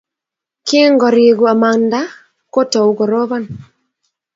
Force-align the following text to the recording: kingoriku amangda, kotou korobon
kingoriku 0.67 1.43
amangda, 1.53 2.01
kotou 2.53 2.89
korobon 2.97 3.43